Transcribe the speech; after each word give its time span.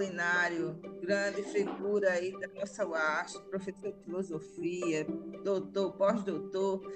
Apolinário, 0.00 0.80
grande 1.02 1.42
figura 1.42 2.12
aí 2.12 2.32
da 2.40 2.48
nossa 2.58 2.86
UAST, 2.86 3.38
professor 3.50 3.92
de 3.92 4.02
filosofia, 4.02 5.06
doutor, 5.44 5.92
pós-doutor, 5.92 6.90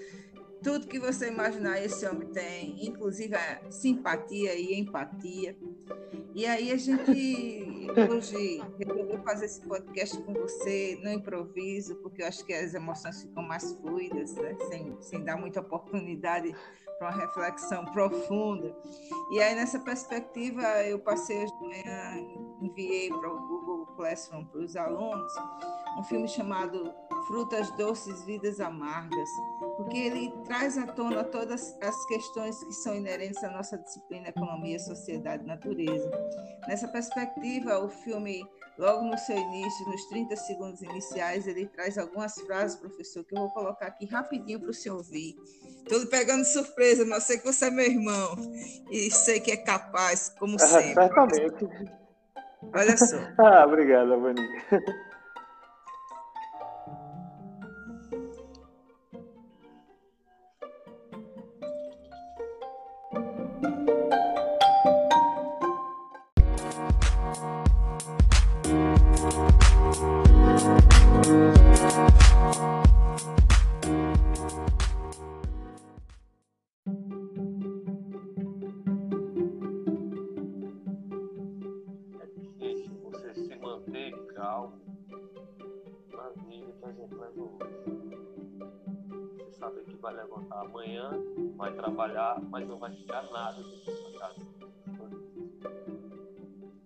tudo 0.62 0.86
que 0.86 0.98
você 0.98 1.28
imaginar 1.28 1.78
esse 1.84 2.06
homem 2.06 2.28
tem, 2.28 2.86
inclusive 2.86 3.34
a 3.34 3.70
simpatia 3.70 4.54
e 4.54 4.80
empatia. 4.80 5.54
E 6.34 6.46
aí 6.46 6.72
a 6.72 6.78
gente 6.78 7.66
hoje 8.10 8.62
resolveu 8.78 9.22
fazer 9.22 9.44
esse 9.44 9.60
podcast 9.60 10.16
com 10.22 10.32
você 10.32 10.98
no 11.02 11.10
improviso, 11.10 11.96
porque 11.96 12.22
eu 12.22 12.26
acho 12.26 12.42
que 12.46 12.54
as 12.54 12.72
emoções 12.72 13.20
ficam 13.20 13.42
mais 13.42 13.70
fluidas, 13.74 14.34
né? 14.36 14.56
sem, 14.70 14.96
sem 15.02 15.22
dar 15.22 15.36
muita 15.36 15.60
oportunidade 15.60 16.54
para 16.98 17.10
uma 17.10 17.20
reflexão 17.20 17.84
profunda. 17.84 18.74
E 19.30 19.40
aí, 19.40 19.54
nessa 19.54 19.78
perspectiva, 19.78 20.62
eu 20.84 20.98
passei 20.98 21.44
de 21.44 21.52
manhã, 21.60 22.53
enviei 22.64 23.08
para 23.08 23.32
o 23.32 23.48
Google 23.48 23.86
Classroom 23.96 24.44
para 24.46 24.60
os 24.60 24.76
alunos 24.76 25.32
um 25.98 26.02
filme 26.02 26.28
chamado 26.28 26.92
Frutas 27.26 27.70
Doces, 27.72 28.24
Vidas 28.24 28.60
Amargas, 28.60 29.28
porque 29.76 29.96
ele 29.96 30.32
traz 30.44 30.76
à 30.76 30.86
tona 30.86 31.24
todas 31.24 31.74
as 31.80 32.06
questões 32.06 32.62
que 32.64 32.72
são 32.72 32.94
inerentes 32.94 33.42
à 33.42 33.50
nossa 33.50 33.78
disciplina 33.78 34.28
Economia, 34.28 34.78
Sociedade 34.78 35.42
e 35.42 35.46
Natureza. 35.46 36.10
Nessa 36.68 36.88
perspectiva, 36.88 37.78
o 37.78 37.88
filme, 37.88 38.44
logo 38.76 39.04
no 39.04 39.16
seu 39.16 39.36
início, 39.36 39.88
nos 39.88 40.04
30 40.06 40.36
segundos 40.36 40.82
iniciais, 40.82 41.46
ele 41.46 41.66
traz 41.66 41.96
algumas 41.96 42.34
frases, 42.40 42.76
professor, 42.76 43.24
que 43.24 43.34
eu 43.34 43.40
vou 43.40 43.50
colocar 43.50 43.86
aqui 43.86 44.04
rapidinho 44.04 44.60
para 44.60 44.70
o 44.70 44.74
senhor 44.74 44.96
ouvir. 44.96 45.36
Tudo 45.88 46.06
pegando 46.08 46.44
surpresa, 46.44 47.04
mas 47.06 47.24
sei 47.24 47.38
que 47.38 47.44
você 47.44 47.66
é 47.66 47.70
meu 47.70 47.86
irmão 47.86 48.36
e 48.90 49.10
sei 49.10 49.40
que 49.40 49.50
é 49.50 49.56
capaz, 49.56 50.28
como 50.38 50.58
sempre. 50.58 51.02
Ah, 51.02 51.08
certamente. 51.08 52.03
Olha 52.72 52.96
só. 52.96 53.16
ah, 53.38 53.66
obrigada, 86.24 86.34
Boninha. 86.36 86.64
amanhã, 90.50 91.10
vai 91.56 91.72
trabalhar, 91.72 92.40
mas 92.42 92.66
não 92.66 92.78
vai 92.78 92.92
ficar 92.92 93.22
nada 93.30 93.62
dentro 93.62 93.86
da 93.86 93.92
sua 93.92 94.18
casa. 94.18 94.40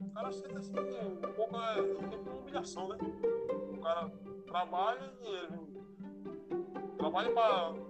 O 0.00 0.10
cara 0.14 0.32
sente 0.32 0.56
assim, 0.56 0.74
um 0.74 1.32
pouco 1.34 1.56
é 1.56 1.82
um 1.82 2.08
de 2.08 2.30
humilhação, 2.30 2.88
né? 2.88 2.98
O 3.72 3.80
cara 3.80 4.10
trabalha 4.46 5.12
e 5.22 5.26
ele 5.26 5.68
trabalha 6.96 7.32
para 7.32 7.88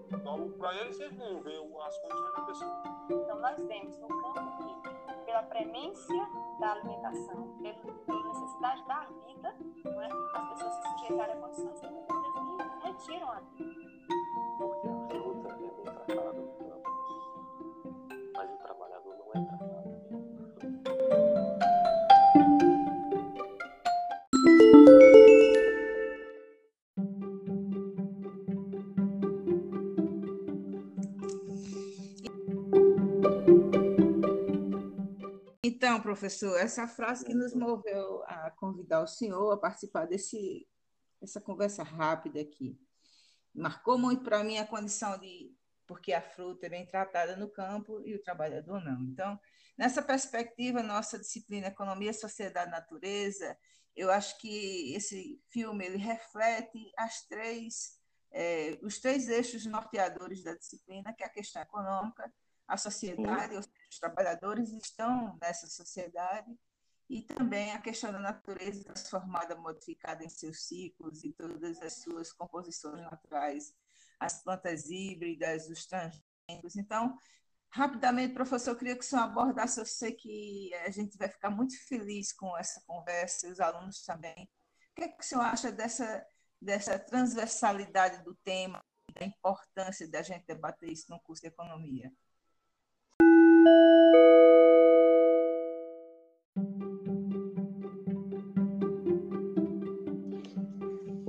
para 0.58 0.74
ele 0.80 0.92
vocês 0.92 1.16
não 1.16 1.40
vê 1.42 1.56
as 1.56 1.98
condições 1.98 2.32
da 2.32 2.42
pessoa. 2.42 2.82
Então 3.10 3.40
nós 3.40 3.60
vemos 3.66 3.98
no 3.98 4.08
campo 4.08 4.56
que 4.58 4.77
pela 5.28 5.42
premência 5.42 6.26
da 6.58 6.72
alimentação, 6.72 7.48
pela 8.06 8.28
necessidade 8.28 8.82
da 8.86 9.06
vida, 9.26 9.54
né, 9.84 10.08
as 10.34 10.48
pessoas 10.48 10.72
se 10.72 10.82
sujeitarem 10.90 11.36
a 11.36 11.40
condições 11.40 11.80
que 11.80 11.86
muitas 11.86 12.16
vezes 12.22 12.82
retiram 12.82 13.30
a 13.30 13.40
vida. 13.40 14.17
Professor, 36.08 36.58
essa 36.58 36.88
frase 36.88 37.22
que 37.22 37.34
nos 37.34 37.54
moveu 37.54 38.22
a 38.24 38.50
convidar 38.52 39.02
o 39.02 39.06
senhor 39.06 39.52
a 39.52 39.58
participar 39.58 40.06
desse, 40.06 40.66
dessa 41.20 41.38
conversa 41.38 41.82
rápida 41.82 42.40
aqui. 42.40 42.80
Marcou 43.54 43.98
muito 43.98 44.22
para 44.24 44.42
mim 44.42 44.56
a 44.56 44.66
condição 44.66 45.18
de 45.18 45.54
porque 45.86 46.14
a 46.14 46.22
fruta 46.22 46.64
é 46.64 46.70
bem 46.70 46.86
tratada 46.86 47.36
no 47.36 47.50
campo 47.50 48.00
e 48.06 48.14
o 48.14 48.22
trabalhador 48.22 48.82
não. 48.82 49.02
Então, 49.02 49.38
nessa 49.76 50.02
perspectiva, 50.02 50.82
nossa 50.82 51.18
disciplina 51.18 51.68
Economia, 51.68 52.12
Sociedade 52.14 52.70
Natureza, 52.70 53.56
eu 53.94 54.10
acho 54.10 54.38
que 54.38 54.94
esse 54.94 55.38
filme 55.50 55.84
ele 55.84 55.98
reflete 55.98 56.90
as 56.96 57.26
três, 57.26 57.98
é, 58.32 58.78
os 58.82 58.98
três 58.98 59.28
eixos 59.28 59.66
norteadores 59.66 60.42
da 60.42 60.54
disciplina, 60.54 61.12
que 61.12 61.22
é 61.22 61.26
a 61.26 61.30
questão 61.30 61.60
econômica, 61.60 62.32
a 62.66 62.78
sociedade, 62.78 63.56
ou 63.56 63.62
seja, 63.62 63.74
os 63.90 63.98
trabalhadores 63.98 64.70
estão 64.72 65.36
nessa 65.40 65.66
sociedade, 65.66 66.56
e 67.08 67.22
também 67.22 67.72
a 67.72 67.80
questão 67.80 68.12
da 68.12 68.18
natureza 68.18 68.84
transformada, 68.84 69.56
modificada 69.56 70.22
em 70.24 70.28
seus 70.28 70.66
ciclos 70.66 71.24
e 71.24 71.32
todas 71.32 71.80
as 71.80 71.94
suas 71.94 72.32
composições 72.32 73.00
naturais, 73.00 73.74
as 74.20 74.42
plantas 74.42 74.90
híbridas, 74.90 75.68
os 75.68 75.86
transgênicos. 75.86 76.76
Então, 76.76 77.16
rapidamente, 77.70 78.34
professor, 78.34 78.72
eu 78.72 78.76
queria 78.76 78.94
que 78.94 79.04
o 79.04 79.06
senhor 79.06 79.22
abordasse, 79.22 79.80
eu 79.80 79.86
sei 79.86 80.12
que 80.12 80.74
a 80.74 80.90
gente 80.90 81.16
vai 81.16 81.28
ficar 81.28 81.48
muito 81.48 81.78
feliz 81.86 82.32
com 82.32 82.56
essa 82.58 82.82
conversa, 82.86 83.48
os 83.48 83.58
alunos 83.58 84.02
também. 84.04 84.50
O 84.92 84.94
que, 84.96 85.04
é 85.04 85.08
que 85.08 85.22
o 85.22 85.26
senhor 85.26 85.42
acha 85.42 85.72
dessa, 85.72 86.26
dessa 86.60 86.98
transversalidade 86.98 88.22
do 88.22 88.34
tema, 88.44 88.84
da 89.14 89.24
importância 89.24 90.06
da 90.10 90.20
gente 90.20 90.44
debater 90.46 90.90
isso 90.90 91.06
no 91.08 91.20
curso 91.20 91.40
de 91.40 91.48
economia? 91.48 92.12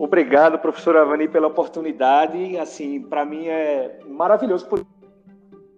Obrigado, 0.10 0.58
professor 0.58 0.98
Avani, 0.98 1.28
pela 1.28 1.46
oportunidade. 1.46 2.58
Assim, 2.58 3.00
para 3.00 3.24
mim 3.24 3.48
é 3.48 4.00
maravilhoso 4.08 4.66
por 4.66 4.80
de 4.80 4.86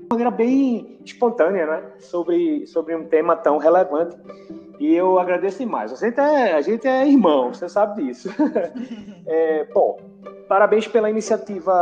maneira 0.09 0.31
bem 0.31 1.01
espontânea, 1.03 1.65
né? 1.65 1.83
Sobre, 1.99 2.65
sobre 2.65 2.95
um 2.95 3.03
tema 3.03 3.35
tão 3.35 3.57
relevante. 3.57 4.15
E 4.79 4.95
eu 4.95 5.19
agradeço 5.19 5.57
demais. 5.59 5.91
A 5.91 5.97
gente 5.97 6.17
é, 6.17 6.53
a 6.53 6.61
gente 6.61 6.87
é 6.87 7.05
irmão, 7.05 7.53
você 7.53 7.67
sabe 7.67 8.05
disso. 8.05 8.29
é, 9.27 9.65
bom, 9.65 9.97
parabéns 10.47 10.87
pela 10.87 11.09
iniciativa 11.09 11.73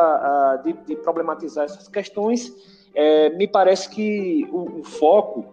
uh, 0.60 0.64
de, 0.64 0.74
de, 0.88 0.96
problematizar 0.96 1.66
essas 1.66 1.88
questões. 1.88 2.52
É, 2.96 3.30
me 3.30 3.48
parece 3.48 3.92
que 3.92 4.50
o, 4.52 4.80
o 4.80 4.84
foco 4.84 5.46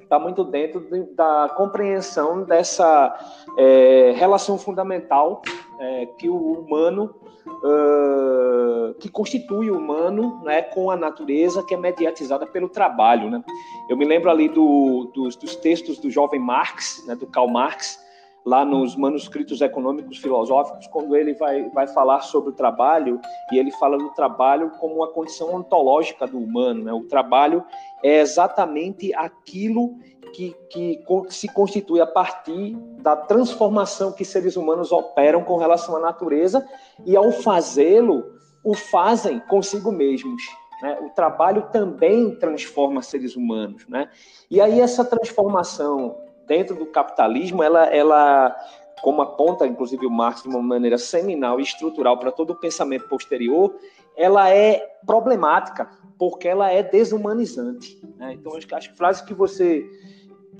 está 0.00 0.16
muito 0.16 0.44
dentro 0.44 0.78
de, 0.78 1.12
da 1.12 1.52
compreensão 1.56 2.44
dessa 2.44 3.18
é, 3.58 4.12
relação 4.14 4.56
fundamental 4.56 5.42
é, 5.80 6.06
que 6.06 6.28
o 6.28 6.36
humano, 6.36 7.14
uh, 7.46 8.94
que 9.00 9.08
constitui 9.08 9.70
o 9.70 9.78
humano 9.78 10.40
né, 10.44 10.60
com 10.60 10.90
a 10.90 10.96
natureza, 10.96 11.64
que 11.64 11.74
é 11.74 11.76
mediatizada 11.76 12.46
pelo 12.46 12.68
trabalho. 12.68 13.30
Né? 13.30 13.42
Eu 13.88 13.96
me 13.96 14.04
lembro 14.04 14.30
ali 14.30 14.48
do, 14.48 15.10
dos, 15.14 15.34
dos 15.36 15.56
textos 15.56 15.98
do 15.98 16.10
jovem 16.10 16.38
Marx, 16.38 17.02
né, 17.06 17.16
do 17.16 17.26
Karl 17.26 17.48
Marx, 17.48 17.98
lá 18.44 18.64
nos 18.64 18.94
manuscritos 18.96 19.60
econômicos 19.60 20.18
filosóficos, 20.18 20.86
quando 20.86 21.16
ele 21.16 21.34
vai, 21.34 21.68
vai 21.70 21.86
falar 21.86 22.20
sobre 22.20 22.50
o 22.50 22.52
trabalho, 22.54 23.20
e 23.52 23.58
ele 23.58 23.70
fala 23.72 23.98
do 23.98 24.10
trabalho 24.10 24.70
como 24.78 24.96
uma 24.96 25.08
condição 25.08 25.54
ontológica 25.54 26.26
do 26.26 26.38
humano. 26.38 26.84
Né? 26.84 26.92
O 26.92 27.04
trabalho 27.04 27.64
é 28.02 28.20
exatamente 28.20 29.14
aquilo 29.14 29.94
que, 30.32 30.56
que 30.70 31.04
se 31.28 31.48
constitui 31.52 32.00
a 32.00 32.06
partir 32.06 32.76
da 32.98 33.16
transformação 33.16 34.12
que 34.12 34.24
seres 34.24 34.56
humanos 34.56 34.92
operam 34.92 35.42
com 35.42 35.56
relação 35.56 35.96
à 35.96 36.00
natureza, 36.00 36.66
e 37.04 37.16
ao 37.16 37.30
fazê-lo, 37.32 38.24
o 38.64 38.74
fazem 38.74 39.40
consigo 39.40 39.90
mesmos. 39.90 40.42
Né? 40.82 40.98
O 41.02 41.10
trabalho 41.10 41.68
também 41.72 42.34
transforma 42.36 43.02
seres 43.02 43.36
humanos. 43.36 43.86
Né? 43.88 44.08
E 44.50 44.60
aí, 44.60 44.80
essa 44.80 45.04
transformação 45.04 46.16
dentro 46.46 46.74
do 46.74 46.86
capitalismo, 46.86 47.62
ela, 47.62 47.86
ela 47.86 48.56
como 49.02 49.22
aponta 49.22 49.66
inclusive 49.66 50.06
o 50.06 50.10
Marx 50.10 50.42
de 50.42 50.48
uma 50.48 50.62
maneira 50.62 50.98
seminal 50.98 51.58
e 51.58 51.62
estrutural 51.62 52.18
para 52.18 52.30
todo 52.30 52.50
o 52.50 52.56
pensamento 52.56 53.08
posterior, 53.08 53.74
ela 54.16 54.50
é 54.50 54.78
problemática 55.06 55.88
porque 56.18 56.46
ela 56.46 56.70
é 56.70 56.82
desumanizante. 56.82 57.98
Né? 58.16 58.34
Então 58.34 58.54
acho 58.56 58.66
que 58.66 58.74
as 58.74 58.86
frases 58.86 59.22
que 59.22 59.32
você 59.32 59.88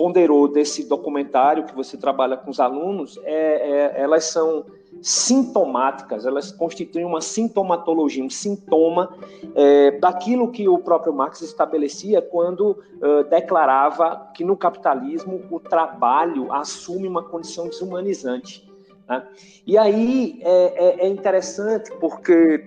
ponderou 0.00 0.48
desse 0.48 0.88
documentário 0.88 1.64
que 1.64 1.74
você 1.74 1.94
trabalha 1.94 2.34
com 2.34 2.50
os 2.50 2.58
alunos, 2.58 3.20
é, 3.22 3.98
é, 3.98 4.00
elas 4.00 4.24
são 4.24 4.64
sintomáticas, 5.02 6.24
elas 6.24 6.50
constituem 6.50 7.04
uma 7.04 7.20
sintomatologia, 7.20 8.24
um 8.24 8.30
sintoma 8.30 9.14
é, 9.54 9.90
daquilo 9.98 10.50
que 10.50 10.66
o 10.66 10.78
próprio 10.78 11.12
Marx 11.12 11.42
estabelecia 11.42 12.22
quando 12.22 12.82
declarava 13.28 14.30
que 14.34 14.42
no 14.42 14.56
capitalismo 14.56 15.42
o 15.50 15.60
trabalho 15.60 16.50
assume 16.50 17.06
uma 17.06 17.22
condição 17.22 17.68
desumanizante. 17.68 18.66
Né? 19.06 19.22
E 19.66 19.76
aí 19.76 20.40
é, 20.42 21.02
é, 21.02 21.06
é 21.06 21.08
interessante 21.08 21.90
porque 22.00 22.64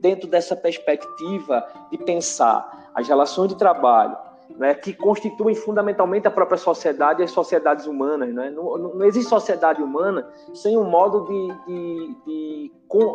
dentro 0.00 0.28
dessa 0.28 0.56
perspectiva 0.56 1.64
de 1.90 1.98
pensar 1.98 2.90
as 2.94 3.06
relações 3.06 3.48
de 3.48 3.56
trabalho, 3.56 4.16
né, 4.56 4.74
que 4.74 4.92
constituem 4.92 5.54
fundamentalmente 5.54 6.26
a 6.26 6.30
própria 6.30 6.58
sociedade 6.58 7.20
e 7.20 7.24
as 7.24 7.30
sociedades 7.30 7.86
humanas. 7.86 8.32
Né? 8.34 8.50
Não, 8.50 8.76
não, 8.76 9.04
existe 9.04 9.28
sociedade 9.28 9.82
humana 9.82 10.28
sem 10.54 10.76
um 10.76 10.84
modo 10.84 11.24
de, 11.26 11.66
de, 11.66 12.16
de, 12.26 12.72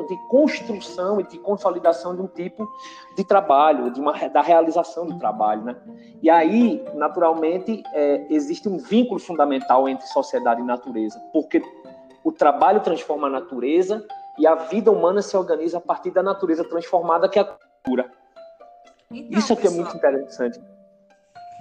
de, 0.08 0.28
construção 0.30 1.20
e 1.20 1.24
de 1.24 1.38
consolidação 1.38 2.16
de 2.16 2.22
um 2.22 2.28
tipo 2.28 2.68
de 3.16 3.24
trabalho, 3.24 3.92
de 3.92 4.00
uma, 4.00 4.14
da 4.30 4.42
realização 4.42 5.06
do 5.08 5.18
trabalho. 5.18 5.64
Né? 5.64 5.76
E 6.22 6.30
aí, 6.30 6.84
naturalmente, 6.94 7.84
é, 7.94 8.26
existe 8.30 8.70
um 8.70 8.78
vínculo 8.78 9.20
fundamental 9.20 9.88
entre 9.90 10.06
sociedade 10.08 10.62
e 10.62 10.66
natureza, 10.66 11.20
porque 11.32 11.62
o 12.24 12.32
trabalho 12.32 12.80
transforma 12.80 13.28
a 13.28 13.32
natureza 13.32 14.06
e 14.38 14.48
a 14.48 14.56
vida 14.56 14.92
humana 14.92 15.22
se 15.22 15.36
organiza 15.36 15.78
a 15.78 15.82
partir 15.82 16.12
da 16.12 16.24
natureza 16.24 16.64
transformada, 16.64 17.28
que 17.28 17.38
é 17.38 17.42
a 17.42 17.46
cultura. 17.46 18.12
Então, 19.12 19.40
Isso 19.40 19.54
aqui 19.54 19.68
é 19.68 19.70
muito 19.70 19.96
interessante. 19.96 20.60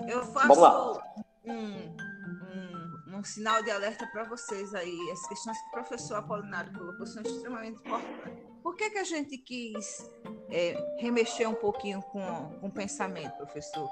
Eu 0.09 0.25
faço 0.27 1.00
um, 1.44 1.53
um, 1.55 3.19
um, 3.19 3.25
sinal 3.25 3.62
de 3.62 3.71
alerta 3.71 4.06
para 4.06 4.25
vocês 4.25 4.75
aí. 4.75 4.99
As 5.12 5.27
questões 5.27 5.59
que 5.59 5.69
o 5.69 5.71
professor 5.73 6.17
Apolinário 6.17 6.73
colocou 6.73 7.06
são 7.06 7.23
extremamente 7.23 7.79
importantes. 7.79 8.53
Por 8.62 8.77
que, 8.77 8.91
que 8.91 8.99
a 8.99 9.05
gente 9.05 9.37
quis 9.39 10.09
é, 10.50 10.97
remexer 10.99 11.49
um 11.49 11.55
pouquinho 11.55 12.00
com, 12.00 12.23
com 12.61 12.67
o 12.69 12.71
pensamento, 12.71 13.37
professor? 13.37 13.89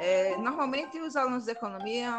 É, 0.00 0.36
normalmente 0.36 0.98
os 1.00 1.14
alunos 1.16 1.44
de 1.44 1.52
economia 1.52 2.10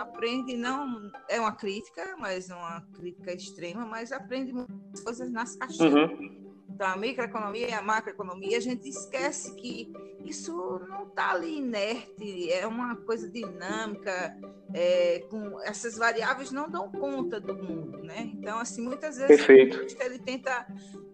aprendem, 0.00 0.56
não 0.56 1.10
é 1.28 1.38
uma 1.38 1.52
crítica, 1.52 2.16
mas 2.18 2.48
uma 2.48 2.80
crítica 2.94 3.32
extrema, 3.32 3.84
mas 3.84 4.12
aprendem 4.12 4.54
muitas 4.54 5.00
coisas 5.00 5.30
nas 5.30 5.56
caixinhas. 5.56 6.10
Uhum 6.10 6.41
da 6.76 6.96
microeconomia 6.96 7.68
e 7.68 7.72
a 7.72 7.82
macroeconomia, 7.82 8.56
a 8.56 8.60
gente 8.60 8.88
esquece 8.88 9.54
que 9.56 9.92
isso 10.24 10.52
não 10.88 11.04
está 11.04 11.32
ali 11.32 11.58
inerte, 11.58 12.52
é 12.52 12.66
uma 12.66 12.96
coisa 12.96 13.28
dinâmica, 13.28 14.36
é, 14.72 15.20
com 15.30 15.60
essas 15.62 15.96
variáveis 15.96 16.50
não 16.50 16.68
dão 16.68 16.90
conta 16.90 17.40
do 17.40 17.54
mundo, 17.54 17.98
né? 18.02 18.30
Então, 18.34 18.58
assim, 18.58 18.82
muitas 18.82 19.16
vezes 19.16 19.44
Perfeito. 19.44 19.96
ele 20.00 20.18
tenta 20.18 20.66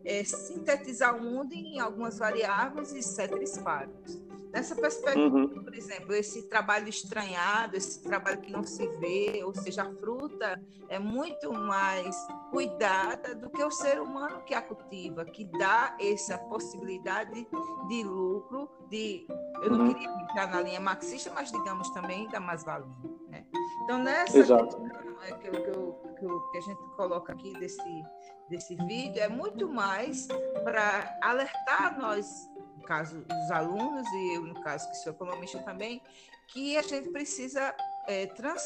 é, 0.05 0.23
sintetizar 0.25 1.17
o 1.17 1.23
mundo 1.23 1.53
em 1.53 1.81
algumas 1.81 2.19
variáveis 2.19 2.93
e 2.93 3.03
cetris 3.03 3.59
paribus. 3.59 4.28
Nessa 4.53 4.75
perspectiva, 4.75 5.37
uhum. 5.37 5.63
por 5.63 5.75
exemplo, 5.75 6.15
esse 6.15 6.49
trabalho 6.49 6.89
estranhado, 6.89 7.77
esse 7.77 8.03
trabalho 8.03 8.41
que 8.41 8.51
não 8.51 8.63
se 8.63 8.87
vê, 8.97 9.43
ou 9.45 9.55
seja, 9.55 9.83
a 9.83 9.95
fruta 9.95 10.61
é 10.89 10.99
muito 10.99 11.53
mais 11.53 12.17
cuidada 12.51 13.35
do 13.35 13.51
que 13.51 13.63
o 13.63 13.71
ser 13.71 14.01
humano 14.01 14.43
que 14.45 14.55
a 14.55 14.63
cultiva, 14.63 15.25
que 15.25 15.45
dá 15.45 15.97
essa 16.01 16.39
possibilidade 16.39 17.47
de 17.89 18.03
lucro, 18.03 18.71
de 18.89 19.27
eu 19.63 19.71
não 19.71 19.87
uhum. 19.87 19.95
queria 19.95 20.11
entrar 20.23 20.51
na 20.51 20.63
linha 20.63 20.81
marxista, 20.81 21.31
mas 21.35 21.53
digamos 21.53 21.91
também 21.91 22.29
da 22.29 22.41
mais-valia. 22.41 22.89
Né? 23.29 23.45
Então, 23.85 23.99
nessa 23.99 24.33
questão 24.33 24.89
é, 25.23 25.33
que, 25.33 25.51
que, 25.51 25.61
que, 25.61 26.51
que 26.53 26.59
a 26.59 26.61
gente 26.61 26.83
coloca 26.97 27.33
aqui 27.33 27.53
desse, 27.59 28.03
desse 28.49 28.75
vídeo, 28.77 29.21
é 29.21 29.29
muito 29.29 29.69
mais 29.69 30.27
para 30.65 31.19
alertar 31.23 31.99
nós 31.99 32.49
caso 32.89 33.21
dos 33.21 33.51
alunos 33.51 34.09
e 34.09 34.37
eu, 34.37 34.43
no 34.43 34.61
caso 34.63 34.89
que 34.91 34.97
sou 34.97 35.13
economista 35.13 35.59
também, 35.59 36.03
que 36.49 36.79
a 36.79 36.83
gente 36.83 37.11
precisa 37.11 37.75
é, 38.07 38.27
trans, 38.27 38.63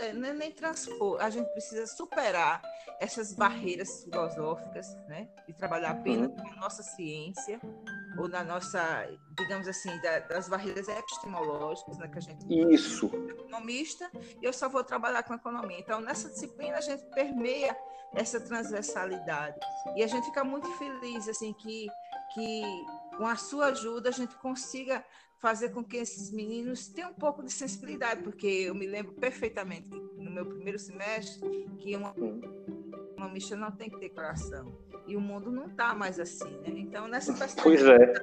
é, 0.00 0.12
nem 0.12 0.50
transpor, 0.50 1.20
a 1.20 1.30
gente 1.30 1.46
precisa 1.52 1.86
superar 1.86 2.60
essas 2.98 3.32
barreiras 3.32 4.02
filosóficas, 4.02 4.92
né, 5.06 5.28
de 5.46 5.52
trabalhar 5.52 5.90
apenas 5.90 6.30
uhum. 6.30 6.50
na 6.50 6.56
nossa 6.56 6.82
ciência 6.82 7.60
ou 8.18 8.28
na 8.28 8.42
nossa, 8.42 9.08
digamos 9.38 9.68
assim, 9.68 9.96
da, 10.00 10.18
das 10.20 10.48
barreiras 10.48 10.88
epistemológicas, 10.88 11.96
né, 11.98 12.08
que 12.08 12.18
a 12.18 12.22
gente 12.22 12.44
isso 12.72 13.08
é 13.14 13.30
economista 13.30 14.10
e 14.42 14.44
eu 14.44 14.52
só 14.52 14.68
vou 14.68 14.82
trabalhar 14.82 15.22
com 15.22 15.34
economia. 15.34 15.78
Então 15.78 16.00
nessa 16.00 16.28
disciplina 16.28 16.78
a 16.78 16.80
gente 16.80 17.04
permeia 17.14 17.76
essa 18.14 18.40
transversalidade 18.40 19.58
e 19.94 20.02
a 20.02 20.06
gente 20.06 20.24
fica 20.24 20.42
muito 20.42 20.68
feliz 20.78 21.28
assim 21.28 21.52
que 21.52 21.86
que 22.34 22.62
com 23.16 23.26
a 23.26 23.36
sua 23.36 23.66
ajuda, 23.66 24.08
a 24.08 24.12
gente 24.12 24.34
consiga 24.36 25.04
fazer 25.38 25.70
com 25.70 25.84
que 25.84 25.96
esses 25.96 26.30
meninos 26.30 26.88
tenham 26.88 27.10
um 27.10 27.14
pouco 27.14 27.42
de 27.42 27.52
sensibilidade, 27.52 28.22
porque 28.22 28.46
eu 28.46 28.74
me 28.74 28.86
lembro 28.86 29.12
perfeitamente 29.12 29.88
no 29.90 30.30
meu 30.30 30.46
primeiro 30.46 30.78
semestre 30.78 31.66
que 31.78 31.94
uma 31.94 32.14
economista 33.12 33.56
não 33.56 33.70
tem 33.70 33.90
que 33.90 33.98
ter 33.98 34.10
coração. 34.10 34.76
E 35.06 35.16
o 35.16 35.20
mundo 35.20 35.50
não 35.50 35.66
está 35.66 35.94
mais 35.94 36.18
assim, 36.18 36.50
né? 36.58 36.68
Então, 36.68 37.06
nessa 37.06 37.32
perspectiva 37.32 37.92
é. 37.92 38.14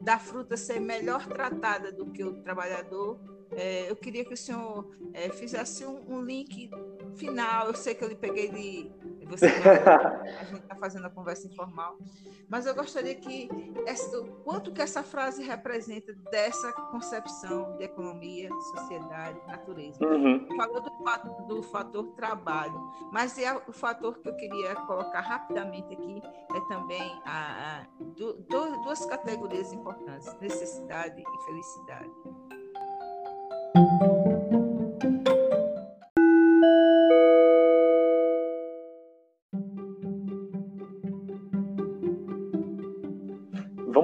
da 0.00 0.18
fruta 0.18 0.56
ser 0.56 0.80
melhor 0.80 1.26
tratada 1.26 1.90
do 1.90 2.06
que 2.06 2.22
o 2.22 2.34
trabalhador, 2.42 3.18
é, 3.52 3.90
eu 3.90 3.96
queria 3.96 4.24
que 4.24 4.34
o 4.34 4.36
senhor 4.36 4.94
é, 5.12 5.28
fizesse 5.30 5.84
um, 5.84 6.14
um 6.14 6.22
link 6.22 6.70
final. 7.16 7.66
Eu 7.66 7.74
sei 7.74 7.94
que 7.94 8.04
eu 8.04 8.08
lhe 8.08 8.14
peguei 8.14 8.48
de 8.48 8.90
você 9.30 9.46
a 10.40 10.44
gente 10.44 10.62
está 10.62 10.74
fazendo 10.74 11.06
a 11.06 11.10
conversa 11.10 11.46
informal, 11.46 11.96
mas 12.48 12.66
eu 12.66 12.74
gostaria 12.74 13.14
que 13.14 13.48
essa, 13.86 14.22
quanto 14.44 14.72
que 14.72 14.82
essa 14.82 15.02
frase 15.02 15.42
representa 15.42 16.12
dessa 16.30 16.72
concepção 16.90 17.76
de 17.76 17.84
economia, 17.84 18.48
sociedade, 18.74 19.38
natureza. 19.46 20.04
Uhum. 20.04 20.46
Falou 20.56 20.80
do, 20.80 20.90
fator, 21.04 21.42
do 21.46 21.62
fator 21.62 22.06
trabalho, 22.14 22.92
mas 23.12 23.38
é 23.38 23.54
o 23.54 23.72
fator 23.72 24.18
que 24.18 24.28
eu 24.28 24.36
queria 24.36 24.74
colocar 24.74 25.20
rapidamente 25.20 25.94
aqui 25.94 26.20
é 26.54 26.60
também 26.68 27.20
a, 27.24 27.80
a 27.80 27.86
do, 28.00 28.34
duas 28.82 29.04
categorias 29.06 29.72
importantes: 29.72 30.34
necessidade 30.40 31.20
e 31.20 31.44
felicidade. 31.44 32.10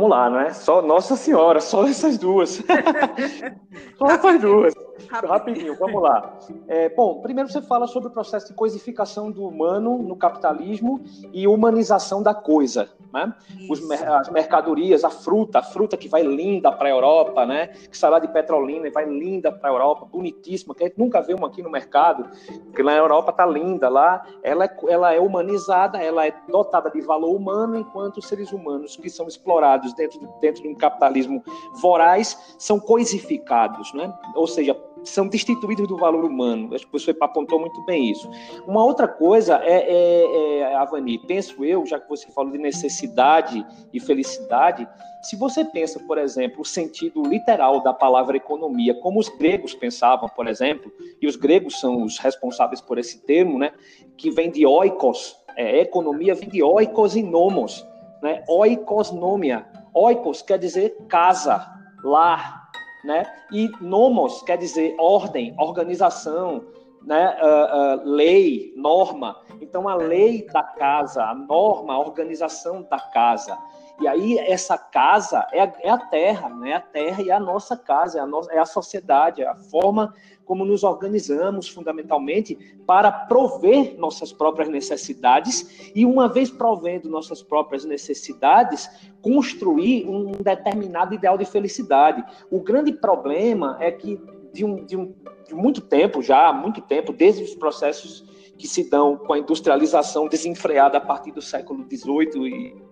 Vamos 0.07 0.11
lá, 0.11 0.31
né? 0.31 0.53
Só 0.53 0.81
Nossa 0.83 1.17
Senhora, 1.17 1.61
só 1.61 1.87
essas 1.87 2.17
duas. 2.17 2.63
só 3.99 4.07
essas 4.07 4.41
duas. 4.41 4.75
Rapidinho, 5.09 5.33
Rapidinho 5.33 5.77
vamos 5.77 6.03
lá. 6.03 6.39
É, 6.67 6.89
bom, 6.89 7.21
primeiro 7.21 7.51
você 7.51 7.63
fala 7.63 7.87
sobre 7.87 8.09
o 8.09 8.13
processo 8.13 8.49
de 8.49 8.55
coisificação 8.55 9.31
do 9.31 9.47
humano 9.47 9.99
no 9.99 10.17
capitalismo 10.17 11.03
e 11.33 11.47
humanização 11.47 12.23
da 12.23 12.35
coisa. 12.35 12.89
Né? 13.13 13.33
Os, 13.71 13.91
as 13.91 14.29
mercadorias, 14.29 15.05
a 15.05 15.11
fruta, 15.11 15.61
a 15.61 15.63
fruta 15.63 15.97
que 15.97 16.09
vai 16.09 16.23
linda 16.23 16.71
para 16.73 16.89
a 16.89 16.91
Europa, 16.91 17.47
né? 17.47 17.69
que 17.69 17.97
sai 17.97 18.11
lá 18.11 18.19
de 18.19 18.29
Petrolina 18.29 18.89
e 18.89 18.91
vai 18.91 19.07
linda 19.07 19.51
para 19.51 19.71
a 19.71 19.73
Europa, 19.73 20.07
bonitíssima, 20.07 20.75
que 20.75 20.85
a 20.85 20.87
gente 20.89 20.99
nunca 20.99 21.21
vê 21.21 21.35
uma 21.35 21.49
aqui 21.49 21.63
no 21.63 21.71
mercado, 21.71 22.29
porque 22.65 22.83
na 22.83 22.95
Europa 22.95 23.33
tá 23.33 23.47
linda 23.47 23.89
lá, 23.89 24.27
ela 24.43 24.65
é, 24.65 24.77
ela 24.89 25.15
é 25.15 25.21
humanizada, 25.21 25.99
ela 25.99 26.27
é 26.27 26.35
dotada 26.49 26.91
de 26.91 27.01
valor 27.01 27.35
humano, 27.35 27.77
enquanto 27.77 28.19
os 28.19 28.27
seres 28.27 28.53
humanos 28.53 28.97
que 28.97 29.09
são 29.09 29.27
explorados 29.27 29.95
dentro, 29.95 30.21
dentro 30.41 30.63
de 30.63 30.69
um 30.69 30.75
capitalismo 30.75 31.43
voraz 31.81 32.55
são 32.59 32.79
coisificados, 32.79 33.93
né? 33.95 34.13
ou 34.35 34.47
seja, 34.47 34.77
são 35.09 35.29
destituídos 35.29 35.87
do 35.87 35.97
valor 35.97 36.25
humano. 36.25 36.75
Acho 36.75 36.85
que 36.85 36.91
professor 36.91 37.17
apontou 37.21 37.61
muito 37.61 37.85
bem 37.85 38.11
isso. 38.11 38.31
Uma 38.67 38.85
outra 38.85 39.07
coisa 39.07 39.61
é, 39.63 39.93
é, 39.93 40.61
é, 40.61 40.75
Avani, 40.77 41.19
penso 41.27 41.65
eu, 41.65 41.85
já 41.87 41.99
que 41.99 42.09
você 42.09 42.31
falou 42.33 42.53
de 42.53 42.59
necessidade 42.59 43.65
e 43.93 44.01
felicidade, 44.01 44.87
se 45.23 45.37
você 45.37 45.65
pensa, 45.65 45.99
por 46.01 46.19
exemplo, 46.19 46.61
o 46.61 46.65
sentido 46.65 47.23
literal 47.23 47.83
da 47.83 47.93
palavra 47.93 48.37
economia, 48.37 48.95
como 48.95 49.19
os 49.19 49.29
gregos 49.29 49.75
pensavam, 49.75 50.29
por 50.29 50.47
exemplo, 50.47 50.93
e 51.21 51.27
os 51.27 51.37
gregos 51.37 51.81
são 51.81 52.05
os 52.05 52.19
responsáveis 52.19 52.81
por 52.81 52.99
esse 52.99 53.25
termo, 53.25 53.59
né, 53.59 53.73
que 54.17 54.31
vem 54.31 54.51
de 54.51 54.65
oikos, 54.65 55.37
é, 55.57 55.81
economia 55.81 56.35
vem 56.35 56.49
de 56.49 56.63
oikos 56.63 57.17
e 57.17 57.23
nomos, 57.23 57.85
né, 58.23 58.45
oikosnomia. 58.49 59.67
Oikos 59.93 60.43
quer 60.43 60.59
dizer 60.59 60.97
casa, 61.09 61.67
lar, 62.05 62.66
né? 63.07 63.25
E 63.53 63.71
nomos 63.81 64.43
quer 64.43 64.59
dizer 64.59 64.95
ordem, 64.99 65.55
organização, 65.59 66.65
né? 67.03 67.39
Uh, 67.41 68.01
uh, 68.01 68.05
lei, 68.05 68.73
norma. 68.77 69.41
Então, 69.61 69.89
a 69.89 69.95
lei 69.95 70.45
da 70.53 70.63
casa, 70.63 71.23
a 71.23 71.35
norma, 71.35 71.95
a 71.95 71.99
organização 71.99 72.83
da 72.83 72.99
casa. 72.99 73.57
E 74.01 74.07
aí 74.07 74.39
essa 74.39 74.77
casa 74.77 75.47
é 75.53 75.61
a, 75.63 75.73
é 75.81 75.89
a 75.89 75.97
terra, 75.97 76.49
né? 76.51 76.75
A 76.75 76.81
terra 76.81 77.23
e 77.23 77.31
a 77.31 77.41
nossa 77.41 77.77
casa, 77.77 78.19
é 78.19 78.21
a, 78.21 78.27
no, 78.27 78.41
é 78.51 78.59
a 78.59 78.67
sociedade, 78.67 79.41
é 79.41 79.47
a 79.47 79.55
forma 79.55 80.13
como 80.47 80.65
nos 80.65 80.85
organizamos 80.85 81.69
fundamentalmente 81.69 82.57
para 82.87 83.11
prover 83.11 83.99
nossas 83.99 84.33
próprias 84.33 84.69
necessidades 84.69 85.91
e, 85.95 86.07
uma 86.07 86.29
vez 86.29 86.49
provendo 86.49 87.11
nossas 87.11 87.43
próprias 87.43 87.85
necessidades, 87.85 88.89
construir 89.21 90.09
um 90.09 90.31
determinado 90.31 91.15
ideal 91.15 91.37
de 91.37 91.45
felicidade. 91.45 92.25
O 92.51 92.61
grande 92.61 92.93
problema 92.93 93.77
é 93.81 93.91
que, 93.91 94.19
de, 94.53 94.65
um, 94.65 94.85
de, 94.85 94.97
um, 94.97 95.13
de 95.47 95.55
muito 95.55 95.81
tempo, 95.81 96.23
já 96.23 96.53
muito 96.53 96.81
tempo, 96.81 97.13
desde 97.13 97.43
os 97.43 97.55
processos 97.57 98.25
que 98.57 98.69
se 98.69 98.89
dão 98.89 99.17
com 99.19 99.33
a 99.33 99.39
industrialização 99.39 100.29
desenfreada 100.29 100.97
a 100.97 101.01
partir 101.01 101.33
do 101.33 101.43
século 101.43 101.85
XVIII 101.85 102.47
e 102.47 102.87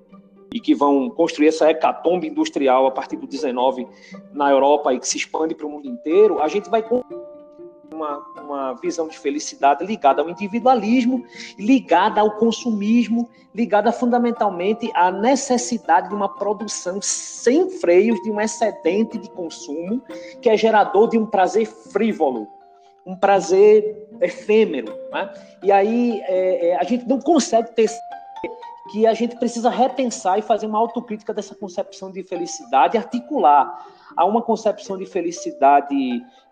e 0.54 0.60
que 0.60 0.72
vão 0.72 1.10
construir 1.10 1.48
essa 1.48 1.68
hecatombe 1.68 2.28
industrial 2.28 2.86
a 2.86 2.90
partir 2.92 3.16
do 3.16 3.26
19 3.26 3.88
na 4.32 4.52
Europa 4.52 4.94
e 4.94 5.00
que 5.00 5.08
se 5.08 5.16
expande 5.16 5.52
para 5.52 5.66
o 5.66 5.68
mundo 5.68 5.88
inteiro, 5.88 6.40
a 6.40 6.46
gente 6.46 6.70
vai 6.70 6.80
uma, 7.94 8.18
uma 8.36 8.74
visão 8.74 9.08
de 9.08 9.18
felicidade 9.18 9.84
ligada 9.84 10.20
ao 10.20 10.28
individualismo, 10.28 11.24
ligada 11.58 12.20
ao 12.20 12.32
consumismo, 12.32 13.28
ligada 13.54 13.92
fundamentalmente 13.92 14.90
à 14.94 15.10
necessidade 15.10 16.08
de 16.08 16.14
uma 16.14 16.28
produção 16.28 17.00
sem 17.00 17.70
freios, 17.70 18.20
de 18.22 18.30
um 18.30 18.40
excedente 18.40 19.16
de 19.16 19.30
consumo, 19.30 20.02
que 20.42 20.50
é 20.50 20.56
gerador 20.56 21.08
de 21.08 21.16
um 21.16 21.24
prazer 21.24 21.66
frívolo, 21.66 22.48
um 23.06 23.14
prazer 23.14 24.08
efêmero. 24.20 24.92
Né? 25.12 25.32
E 25.62 25.70
aí 25.70 26.20
é, 26.26 26.70
é, 26.70 26.76
a 26.76 26.82
gente 26.82 27.06
não 27.06 27.20
consegue 27.20 27.74
ter 27.74 27.88
que 28.90 29.06
a 29.06 29.14
gente 29.14 29.36
precisa 29.36 29.70
repensar 29.70 30.38
e 30.38 30.42
fazer 30.42 30.66
uma 30.66 30.78
autocrítica 30.78 31.32
dessa 31.32 31.54
concepção 31.54 32.10
de 32.10 32.22
felicidade, 32.22 32.98
articular 32.98 33.86
a 34.16 34.24
uma 34.24 34.42
concepção 34.42 34.98
de 34.98 35.06
felicidade, 35.06 35.94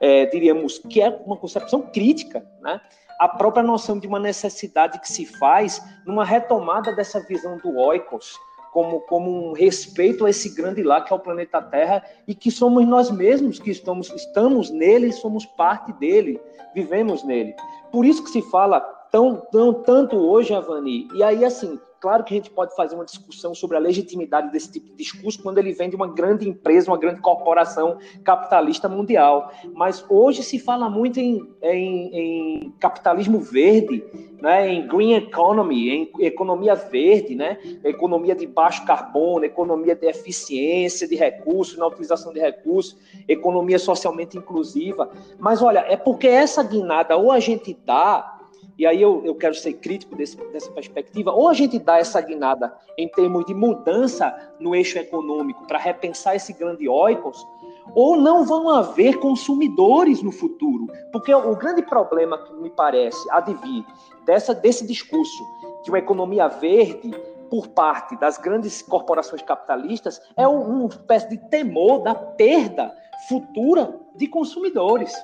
é, 0.00 0.26
diríamos, 0.26 0.78
que 0.78 1.00
é 1.00 1.10
uma 1.26 1.36
concepção 1.36 1.82
crítica, 1.82 2.44
né? 2.60 2.80
a 3.18 3.28
própria 3.28 3.62
noção 3.62 3.98
de 3.98 4.06
uma 4.06 4.18
necessidade 4.18 4.98
que 4.98 5.10
se 5.10 5.26
faz 5.26 5.82
numa 6.06 6.24
retomada 6.24 6.94
dessa 6.94 7.20
visão 7.20 7.58
do 7.58 7.76
oikos, 7.76 8.36
como, 8.72 9.00
como 9.00 9.50
um 9.50 9.52
respeito 9.52 10.24
a 10.24 10.30
esse 10.30 10.54
grande 10.54 10.82
lá 10.82 11.02
que 11.02 11.12
é 11.12 11.16
o 11.16 11.20
planeta 11.20 11.60
Terra 11.60 12.02
e 12.26 12.34
que 12.34 12.50
somos 12.50 12.86
nós 12.86 13.10
mesmos 13.10 13.58
que 13.58 13.70
estamos, 13.70 14.10
estamos 14.10 14.70
nele, 14.70 15.12
somos 15.12 15.44
parte 15.44 15.92
dele, 15.92 16.40
vivemos 16.74 17.22
nele. 17.22 17.54
Por 17.92 18.06
isso 18.06 18.24
que 18.24 18.30
se 18.30 18.40
fala 18.50 18.80
tão, 19.12 19.36
tão 19.36 19.72
tanto 19.74 20.16
hoje, 20.16 20.54
Avani, 20.54 21.06
e 21.14 21.22
aí 21.22 21.44
assim, 21.44 21.78
Claro 22.02 22.24
que 22.24 22.34
a 22.34 22.36
gente 22.36 22.50
pode 22.50 22.74
fazer 22.74 22.96
uma 22.96 23.04
discussão 23.04 23.54
sobre 23.54 23.76
a 23.76 23.80
legitimidade 23.80 24.50
desse 24.50 24.72
tipo 24.72 24.88
de 24.88 24.96
discurso 24.96 25.40
quando 25.40 25.58
ele 25.58 25.72
vem 25.72 25.88
de 25.88 25.94
uma 25.94 26.08
grande 26.08 26.48
empresa, 26.48 26.90
uma 26.90 26.98
grande 26.98 27.20
corporação 27.20 27.96
capitalista 28.24 28.88
mundial. 28.88 29.52
Mas 29.72 30.04
hoje 30.08 30.42
se 30.42 30.58
fala 30.58 30.90
muito 30.90 31.20
em, 31.20 31.48
em, 31.62 32.16
em 32.16 32.70
capitalismo 32.80 33.38
verde, 33.38 34.02
né, 34.40 34.68
em 34.68 34.88
green 34.88 35.14
economy, 35.14 35.90
em 35.90 36.10
economia 36.18 36.74
verde, 36.74 37.36
né, 37.36 37.56
economia 37.84 38.34
de 38.34 38.48
baixo 38.48 38.84
carbono, 38.84 39.44
economia 39.44 39.94
de 39.94 40.08
eficiência 40.08 41.06
de 41.06 41.14
recursos, 41.14 41.78
na 41.78 41.86
utilização 41.86 42.32
de 42.32 42.40
recursos, 42.40 42.98
economia 43.28 43.78
socialmente 43.78 44.36
inclusiva. 44.36 45.08
Mas 45.38 45.62
olha, 45.62 45.84
é 45.88 45.96
porque 45.96 46.26
essa 46.26 46.64
guinada 46.64 47.16
ou 47.16 47.30
a 47.30 47.38
gente 47.38 47.78
dá 47.86 48.41
e 48.82 48.86
aí 48.86 49.00
eu, 49.00 49.22
eu 49.24 49.32
quero 49.36 49.54
ser 49.54 49.74
crítico 49.74 50.16
desse, 50.16 50.36
dessa 50.50 50.68
perspectiva, 50.72 51.30
ou 51.30 51.48
a 51.48 51.54
gente 51.54 51.78
dá 51.78 51.98
essa 51.98 52.20
guinada 52.20 52.76
em 52.98 53.06
termos 53.06 53.44
de 53.44 53.54
mudança 53.54 54.34
no 54.58 54.74
eixo 54.74 54.98
econômico 54.98 55.64
para 55.68 55.78
repensar 55.78 56.34
esse 56.34 56.52
grande 56.52 56.88
oikos, 56.88 57.46
ou 57.94 58.16
não 58.16 58.44
vão 58.44 58.68
haver 58.68 59.20
consumidores 59.20 60.20
no 60.20 60.32
futuro. 60.32 60.88
Porque 61.12 61.32
o 61.32 61.54
grande 61.54 61.82
problema 61.82 62.36
que 62.36 62.52
me 62.54 62.70
parece 62.70 63.24
advir 63.30 63.84
dessa, 64.26 64.52
desse 64.52 64.84
discurso 64.84 65.44
de 65.84 65.90
uma 65.90 66.00
economia 66.00 66.48
verde 66.48 67.12
por 67.48 67.68
parte 67.68 68.16
das 68.16 68.36
grandes 68.36 68.82
corporações 68.82 69.42
capitalistas 69.42 70.20
é 70.36 70.48
uma 70.48 70.88
espécie 70.88 71.28
de 71.28 71.36
temor 71.36 72.02
da 72.02 72.16
perda 72.16 72.92
futura 73.28 73.96
de 74.16 74.26
consumidores. 74.26 75.14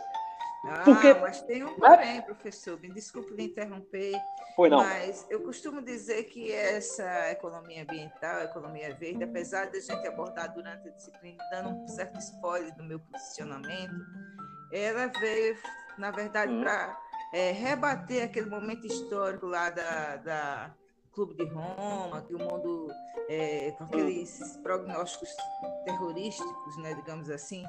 Ah, 0.64 0.82
Porque, 0.84 1.14
mas 1.14 1.40
tem 1.42 1.64
um 1.64 1.74
porém, 1.74 2.20
professor, 2.22 2.78
me 2.80 2.90
desculpe 2.90 3.32
lhe 3.32 3.44
interromper, 3.44 4.20
Foi 4.56 4.68
não. 4.68 4.78
mas 4.78 5.24
eu 5.30 5.40
costumo 5.42 5.80
dizer 5.80 6.24
que 6.24 6.52
essa 6.52 7.30
economia 7.30 7.82
ambiental, 7.82 8.40
economia 8.40 8.92
verde, 8.94 9.22
apesar 9.22 9.66
de 9.66 9.78
a 9.78 9.80
gente 9.80 10.06
abordar 10.06 10.52
durante 10.52 10.88
a 10.88 10.92
disciplina, 10.92 11.38
dando 11.50 11.70
um 11.70 11.86
certo 11.86 12.18
spoiler 12.18 12.74
do 12.74 12.82
meu 12.82 12.98
posicionamento, 12.98 13.94
ela 14.72 15.06
veio, 15.20 15.56
na 15.96 16.10
verdade, 16.10 16.52
hum. 16.52 16.60
para 16.60 16.98
é, 17.32 17.52
rebater 17.52 18.24
aquele 18.24 18.50
momento 18.50 18.84
histórico 18.84 19.46
lá 19.46 19.70
da, 19.70 20.16
da 20.16 20.74
Clube 21.12 21.34
de 21.34 21.44
Roma, 21.44 22.20
que 22.22 22.34
o 22.34 22.38
mundo, 22.38 22.88
é, 23.28 23.70
com 23.78 23.84
aqueles 23.84 24.56
prognósticos 24.64 25.30
terrorísticos, 25.84 26.76
né, 26.78 26.94
digamos 26.94 27.30
assim, 27.30 27.64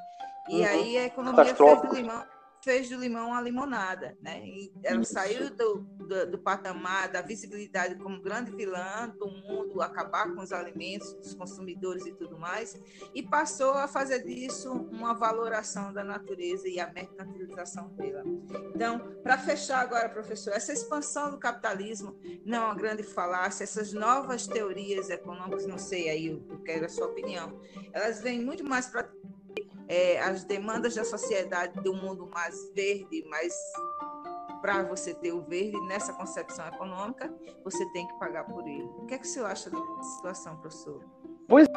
e 0.49 0.61
uhum. 0.61 0.65
aí 0.65 0.97
a 0.97 1.05
economia 1.05 1.55
fez 1.55 1.93
limão 1.93 2.25
fez 2.63 2.89
do 2.89 2.97
limão 2.97 3.33
a 3.33 3.41
limonada, 3.41 4.17
né? 4.21 4.41
E 4.45 4.71
ela 4.83 5.01
Isso. 5.01 5.13
saiu 5.13 5.49
do, 5.55 5.79
do, 5.79 6.31
do, 6.31 6.37
patamar 6.37 7.09
da 7.09 7.21
visibilidade 7.21 7.95
como 7.95 8.21
grande 8.21 8.51
vilã 8.51 9.09
do 9.17 9.27
mundo, 9.27 9.81
acabar 9.81 10.33
com 10.33 10.41
os 10.41 10.51
alimentos 10.51 11.13
dos 11.13 11.33
consumidores 11.33 12.05
e 12.05 12.13
tudo 12.13 12.37
mais, 12.37 12.79
e 13.13 13.23
passou 13.23 13.73
a 13.73 13.87
fazer 13.87 14.23
disso 14.23 14.71
uma 14.71 15.13
valoração 15.13 15.93
da 15.93 16.03
natureza 16.03 16.67
e 16.67 16.79
a 16.79 16.91
mercantilização 16.91 17.89
dela. 17.89 18.23
Então, 18.75 18.99
para 19.23 19.37
fechar 19.37 19.79
agora, 19.79 20.09
professor, 20.09 20.53
essa 20.53 20.73
expansão 20.73 21.31
do 21.31 21.37
capitalismo 21.37 22.19
não 22.45 22.63
é 22.63 22.65
uma 22.65 22.75
grande 22.75 23.03
falácia, 23.03 23.63
essas 23.63 23.93
novas 23.93 24.47
teorias 24.47 25.09
econômicas, 25.09 25.65
não 25.65 25.77
sei 25.77 26.09
aí, 26.09 26.27
eu 26.27 26.59
quero 26.63 26.85
a 26.85 26.89
sua 26.89 27.07
opinião, 27.07 27.59
elas 27.93 28.21
vêm 28.21 28.43
muito 28.43 28.63
mais 28.63 28.87
para 28.87 29.09
é, 29.89 30.21
as 30.21 30.43
demandas 30.43 30.95
da 30.95 31.03
sociedade 31.03 31.81
de 31.81 31.89
um 31.89 31.95
mundo 31.95 32.29
mais 32.31 32.55
verde, 32.73 33.25
mais 33.27 33.53
para 34.61 34.83
você 34.83 35.13
ter 35.13 35.33
o 35.33 35.41
verde 35.41 35.79
nessa 35.87 36.13
concepção 36.13 36.67
econômica, 36.67 37.33
você 37.63 37.85
tem 37.91 38.07
que 38.07 38.13
pagar 38.19 38.43
por 38.43 38.67
ele. 38.67 38.83
O 38.83 39.05
que 39.07 39.15
é 39.15 39.17
que 39.17 39.25
o 39.25 39.29
senhor 39.29 39.47
acha 39.47 39.69
dessa 39.69 40.03
situação, 40.15 40.57
professor? 40.57 41.03
Pois 41.47 41.67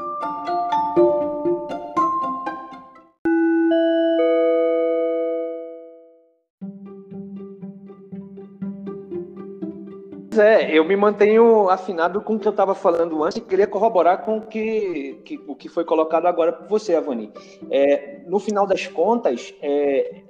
é, 10.38 10.70
eu 10.76 10.84
me 10.84 10.96
mantenho 10.96 11.68
afinado 11.68 12.20
com 12.20 12.34
o 12.34 12.38
que 12.38 12.46
eu 12.46 12.50
estava 12.50 12.74
falando 12.74 13.22
antes 13.24 13.38
e 13.38 13.40
queria 13.40 13.66
corroborar 13.66 14.22
com 14.24 14.38
o 14.38 14.40
que, 14.42 15.20
que, 15.24 15.40
o 15.46 15.54
que 15.54 15.68
foi 15.68 15.84
colocado 15.84 16.26
agora 16.26 16.52
por 16.52 16.68
você, 16.68 16.94
Avani. 16.94 17.30
É, 17.70 18.20
no 18.26 18.38
final 18.38 18.66
das 18.66 18.86
contas, 18.86 19.54
é, 19.60 20.22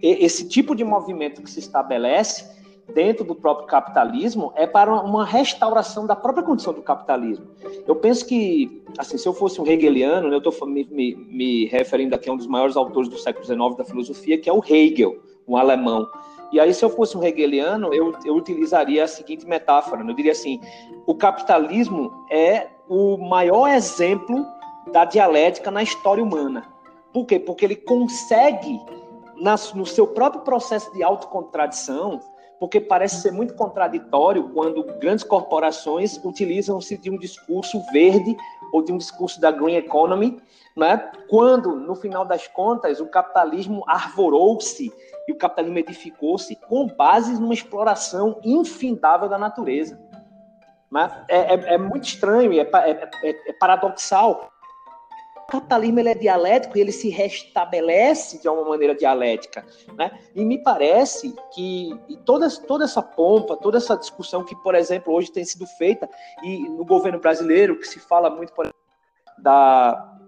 esse 0.00 0.48
tipo 0.48 0.74
de 0.74 0.84
movimento 0.84 1.42
que 1.42 1.50
se 1.50 1.58
estabelece 1.58 2.58
dentro 2.94 3.24
do 3.24 3.34
próprio 3.34 3.66
capitalismo 3.66 4.52
é 4.56 4.66
para 4.66 4.92
uma 4.92 5.24
restauração 5.24 6.06
da 6.06 6.16
própria 6.16 6.44
condição 6.44 6.72
do 6.72 6.82
capitalismo. 6.82 7.46
Eu 7.86 7.96
penso 7.96 8.26
que, 8.26 8.82
assim, 8.96 9.18
se 9.18 9.28
eu 9.28 9.34
fosse 9.34 9.60
um 9.60 9.66
hegeliano, 9.66 10.28
né, 10.28 10.36
eu 10.36 10.50
estou 10.50 10.66
me, 10.66 10.84
me, 10.90 11.14
me 11.14 11.66
referindo 11.66 12.14
aqui 12.14 12.30
a 12.30 12.32
um 12.32 12.36
dos 12.36 12.46
maiores 12.46 12.76
autores 12.76 13.08
do 13.08 13.18
século 13.18 13.44
XIX 13.44 13.76
da 13.76 13.84
filosofia, 13.84 14.38
que 14.38 14.48
é 14.48 14.52
o 14.52 14.62
Hegel, 14.64 15.18
um 15.46 15.56
alemão. 15.56 16.08
E 16.50 16.58
aí, 16.58 16.72
se 16.72 16.84
eu 16.84 16.90
fosse 16.90 17.16
um 17.16 17.22
hegeliano, 17.22 17.92
eu, 17.92 18.14
eu 18.24 18.34
utilizaria 18.34 19.04
a 19.04 19.08
seguinte 19.08 19.46
metáfora: 19.46 20.02
né? 20.02 20.10
eu 20.10 20.16
diria 20.16 20.32
assim, 20.32 20.60
o 21.06 21.14
capitalismo 21.14 22.26
é 22.30 22.68
o 22.88 23.16
maior 23.18 23.68
exemplo 23.68 24.44
da 24.92 25.04
dialética 25.04 25.70
na 25.70 25.82
história 25.82 26.22
humana. 26.22 26.66
Por 27.12 27.26
quê? 27.26 27.38
Porque 27.38 27.64
ele 27.64 27.76
consegue, 27.76 28.80
no 29.74 29.86
seu 29.86 30.06
próprio 30.06 30.42
processo 30.42 30.92
de 30.92 31.02
autocontradição, 31.02 32.20
porque 32.58 32.80
parece 32.80 33.22
ser 33.22 33.32
muito 33.32 33.54
contraditório 33.54 34.50
quando 34.50 34.82
grandes 34.98 35.24
corporações 35.24 36.18
utilizam-se 36.24 36.96
de 36.98 37.10
um 37.10 37.18
discurso 37.18 37.80
verde 37.92 38.36
ou 38.72 38.82
de 38.82 38.92
um 38.92 38.98
discurso 38.98 39.40
da 39.40 39.50
green 39.50 39.76
economy, 39.76 40.40
né? 40.76 41.10
quando, 41.28 41.76
no 41.76 41.94
final 41.94 42.24
das 42.24 42.46
contas, 42.46 43.00
o 43.00 43.06
capitalismo 43.06 43.84
arvorou-se 43.86 44.92
e 45.26 45.32
o 45.32 45.36
capitalismo 45.36 45.78
edificou-se 45.78 46.54
com 46.56 46.86
base 46.86 47.32
numa 47.34 47.54
exploração 47.54 48.40
infindável 48.44 49.28
da 49.28 49.38
natureza. 49.38 50.00
Né? 50.90 51.24
É, 51.28 51.54
é, 51.54 51.74
é 51.74 51.78
muito 51.78 52.04
estranho 52.04 52.52
é, 52.52 52.62
é, 52.62 53.10
é, 53.22 53.50
é 53.50 53.52
paradoxal. 53.54 54.50
Capitalismo 55.50 55.98
ele 55.98 56.10
é 56.10 56.14
dialético 56.14 56.76
e 56.76 56.80
ele 56.82 56.92
se 56.92 57.08
restabelece 57.08 58.38
de 58.38 58.46
uma 58.50 58.68
maneira 58.68 58.94
dialética. 58.94 59.64
Né? 59.96 60.10
E 60.34 60.44
me 60.44 60.62
parece 60.62 61.34
que 61.54 61.98
toda, 62.26 62.50
toda 62.50 62.84
essa 62.84 63.00
pompa, 63.00 63.56
toda 63.56 63.78
essa 63.78 63.96
discussão 63.96 64.44
que, 64.44 64.54
por 64.56 64.74
exemplo, 64.74 65.10
hoje 65.10 65.32
tem 65.32 65.46
sido 65.46 65.66
feita 65.66 66.06
e 66.42 66.68
no 66.68 66.84
governo 66.84 67.18
brasileiro, 67.18 67.78
que 67.78 67.88
se 67.88 67.98
fala 67.98 68.28
muito, 68.28 68.52
por 68.52 68.70
da, 69.38 70.18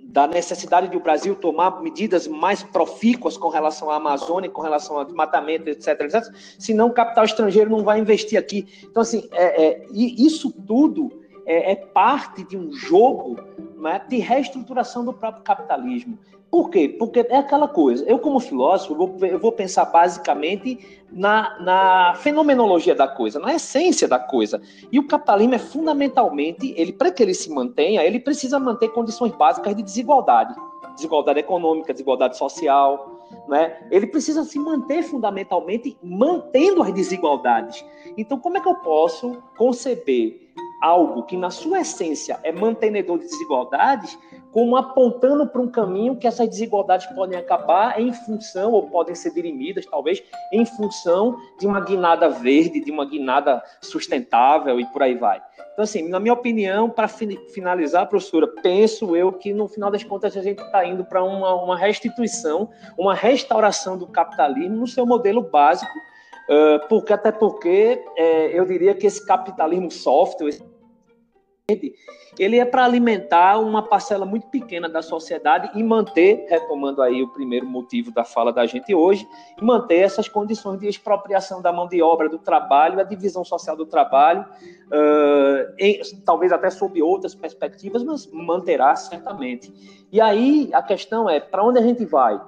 da 0.00 0.26
necessidade 0.26 0.88
de 0.88 0.96
o 0.96 1.00
Brasil 1.00 1.34
tomar 1.34 1.82
medidas 1.82 2.26
mais 2.26 2.62
profícuas 2.62 3.36
com 3.36 3.50
relação 3.50 3.90
à 3.90 3.96
Amazônia, 3.96 4.48
com 4.48 4.62
relação 4.62 4.96
ao 4.96 5.04
desmatamento, 5.04 5.68
etc, 5.68 5.88
etc, 6.00 6.22
senão 6.58 6.86
o 6.86 6.92
capital 6.94 7.26
estrangeiro 7.26 7.68
não 7.68 7.84
vai 7.84 7.98
investir 7.98 8.38
aqui. 8.38 8.66
Então, 8.82 9.02
assim, 9.02 9.28
é, 9.32 9.62
é, 9.62 9.86
isso 9.92 10.50
tudo 10.50 11.23
é, 11.46 11.72
é, 11.72 11.76
parte 11.76 12.44
de 12.44 12.56
um 12.56 12.72
jogo 12.72 13.36
né, 13.76 14.00
de 14.08 14.18
reestruturação 14.18 15.04
do 15.04 15.12
próprio 15.12 15.42
capitalismo. 15.42 16.18
Por 16.50 16.70
quê? 16.70 16.88
Porque 16.88 17.26
é 17.28 17.36
aquela 17.36 17.66
coisa. 17.66 18.04
Eu, 18.04 18.18
como 18.18 18.38
filósofo, 18.38 18.94
vou, 18.94 19.16
eu 19.22 19.40
vou 19.40 19.50
pensar 19.50 19.86
basicamente 19.86 21.02
na, 21.10 21.58
na, 21.58 22.14
fenomenologia 22.14 22.94
da 22.94 23.08
coisa, 23.08 23.40
na 23.40 23.54
essência 23.54 24.06
da 24.06 24.20
coisa. 24.20 24.62
E 24.92 24.98
o 24.98 25.06
capitalismo 25.06 25.54
é 25.54 25.58
fundamentalmente, 25.58 26.72
ele 26.76 26.92
para 26.92 27.10
que 27.10 27.22
ele 27.22 27.34
se 27.34 27.50
mantenha, 27.50 28.04
ele 28.04 28.20
precisa 28.20 28.60
manter 28.60 28.88
condições 28.90 29.32
básicas 29.32 29.74
de 29.74 29.82
desigualdade. 29.82 30.54
Desigualdade 30.94 31.40
econômica, 31.40 31.92
desigualdade 31.92 32.38
social, 32.38 33.14
né? 33.48 33.88
Ele 33.90 34.06
precisa 34.06 34.44
se 34.44 34.58
manter 34.58 35.02
fundamentalmente 35.02 35.98
mantendo 36.00 36.82
as 36.82 36.92
desigualdades. 36.92 37.84
Então, 38.16 38.38
como 38.38 38.58
é 38.58 38.60
que 38.60 38.68
eu 38.68 38.76
posso 38.76 39.42
conceber 39.56 40.43
algo 40.80 41.22
que, 41.24 41.36
na 41.36 41.50
sua 41.50 41.80
essência, 41.80 42.38
é 42.42 42.52
mantenedor 42.52 43.18
de 43.18 43.24
desigualdades, 43.24 44.18
como 44.52 44.76
apontando 44.76 45.46
para 45.48 45.60
um 45.60 45.68
caminho 45.68 46.16
que 46.16 46.26
essas 46.26 46.48
desigualdades 46.48 47.06
podem 47.08 47.36
acabar 47.36 48.00
em 48.00 48.12
função, 48.12 48.72
ou 48.72 48.88
podem 48.88 49.14
ser 49.14 49.34
dirimidas, 49.34 49.84
talvez, 49.86 50.22
em 50.52 50.64
função 50.64 51.36
de 51.58 51.66
uma 51.66 51.80
guinada 51.80 52.28
verde, 52.28 52.80
de 52.80 52.90
uma 52.92 53.04
guinada 53.04 53.62
sustentável 53.80 54.78
e 54.78 54.86
por 54.86 55.02
aí 55.02 55.16
vai. 55.16 55.42
Então, 55.72 55.82
assim, 55.82 56.08
na 56.08 56.20
minha 56.20 56.32
opinião, 56.34 56.88
para 56.88 57.08
finalizar, 57.08 58.08
professora, 58.08 58.46
penso 58.62 59.16
eu 59.16 59.32
que 59.32 59.52
no 59.52 59.66
final 59.66 59.90
das 59.90 60.04
contas 60.04 60.36
a 60.36 60.42
gente 60.42 60.62
está 60.62 60.84
indo 60.84 61.04
para 61.04 61.24
uma, 61.24 61.52
uma 61.54 61.76
restituição, 61.76 62.70
uma 62.96 63.12
restauração 63.12 63.98
do 63.98 64.06
capitalismo 64.06 64.76
no 64.76 64.86
seu 64.86 65.04
modelo 65.04 65.42
básico, 65.42 65.92
uh, 66.48 66.88
porque 66.88 67.12
até 67.12 67.32
porque 67.32 68.04
uh, 68.18 68.20
eu 68.52 68.64
diria 68.64 68.94
que 68.94 69.06
esse 69.06 69.24
capitalismo 69.24 69.90
software, 69.90 70.58
ele 72.38 72.58
é 72.58 72.64
para 72.64 72.84
alimentar 72.84 73.58
uma 73.58 73.82
parcela 73.82 74.26
muito 74.26 74.46
pequena 74.48 74.88
da 74.88 75.00
sociedade 75.00 75.70
e 75.74 75.82
manter, 75.82 76.46
retomando 76.48 77.00
aí 77.00 77.22
o 77.22 77.28
primeiro 77.28 77.66
motivo 77.66 78.10
da 78.10 78.24
fala 78.24 78.52
da 78.52 78.66
gente 78.66 78.94
hoje, 78.94 79.26
manter 79.62 80.00
essas 80.00 80.28
condições 80.28 80.78
de 80.78 80.88
expropriação 80.88 81.62
da 81.62 81.72
mão 81.72 81.88
de 81.88 82.02
obra, 82.02 82.28
do 82.28 82.38
trabalho, 82.38 83.00
a 83.00 83.02
divisão 83.02 83.44
social 83.44 83.76
do 83.76 83.86
trabalho, 83.86 84.44
uh, 84.88 85.74
em, 85.78 86.00
talvez 86.24 86.52
até 86.52 86.68
sob 86.68 87.00
outras 87.02 87.34
perspectivas, 87.34 88.02
mas 88.02 88.30
manterá 88.30 88.94
certamente. 88.96 89.72
E 90.12 90.20
aí 90.20 90.70
a 90.72 90.82
questão 90.82 91.30
é, 91.30 91.40
para 91.40 91.64
onde 91.64 91.78
a 91.78 91.82
gente 91.82 92.04
vai? 92.04 92.38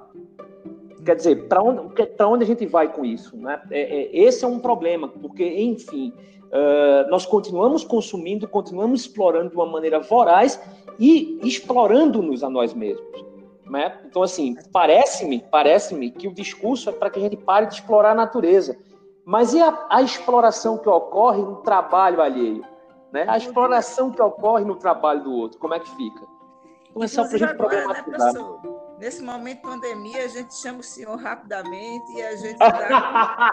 Quer 1.07 1.15
dizer, 1.15 1.47
para 1.47 1.63
onde, 1.63 1.81
onde 2.21 2.43
a 2.43 2.47
gente 2.47 2.65
vai 2.65 2.91
com 2.91 3.05
isso? 3.05 3.37
Né? 3.37 3.61
É, 3.71 3.79
é, 3.79 4.17
esse 4.17 4.43
é 4.43 4.47
um 4.47 4.59
problema, 4.59 5.07
porque, 5.07 5.45
enfim, 5.45 6.13
Uh, 6.47 7.09
nós 7.09 7.25
continuamos 7.25 7.83
consumindo, 7.83 8.47
continuamos 8.47 9.01
explorando 9.01 9.49
de 9.49 9.55
uma 9.57 9.65
maneira 9.65 9.99
voraz 9.99 10.57
e 10.97 11.37
explorando-nos 11.43 12.41
a 12.41 12.49
nós 12.49 12.73
mesmos. 12.73 13.25
Né? 13.65 13.99
Então, 14.05 14.23
assim, 14.23 14.55
parece-me 14.71 15.43
parece-me 15.51 16.09
que 16.09 16.25
o 16.25 16.33
discurso 16.33 16.89
é 16.89 16.93
para 16.93 17.09
que 17.09 17.19
a 17.19 17.21
gente 17.21 17.35
pare 17.35 17.65
de 17.65 17.73
explorar 17.73 18.11
a 18.11 18.15
natureza. 18.15 18.77
Mas 19.25 19.53
e 19.53 19.61
a, 19.61 19.87
a 19.89 20.01
exploração 20.01 20.77
que 20.77 20.87
ocorre 20.87 21.41
no 21.41 21.57
trabalho 21.57 22.21
alheio? 22.21 22.63
Né? 23.11 23.25
A 23.27 23.35
exploração 23.35 24.09
que 24.09 24.21
ocorre 24.21 24.63
no 24.63 24.75
trabalho 24.75 25.25
do 25.25 25.33
outro, 25.33 25.59
como 25.59 25.73
é 25.73 25.81
que 25.81 25.89
fica? 25.97 26.25
Então, 26.91 27.03
é 27.03 27.07
só 27.09 27.25
para 27.25 27.35
a 27.35 27.39
gente 27.39 27.49
né, 27.49 27.55
problematizar. 27.55 28.33
Né, 28.33 28.76
Nesse 28.97 29.21
momento 29.21 29.57
de 29.57 29.61
pandemia, 29.61 30.25
a 30.25 30.27
gente 30.27 30.55
chama 30.55 30.79
o 30.79 30.83
senhor 30.83 31.15
rapidamente 31.17 32.11
e 32.13 32.21
a 32.21 32.35
gente 32.35 32.57
dá 32.59 33.51